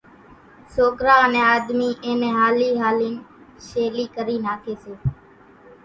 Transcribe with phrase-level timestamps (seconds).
[0.75, 3.15] سوڪرا انين آۮمي اِين نين ھالي ھالين
[3.67, 4.93] شيلي ڪري ناکي سي۔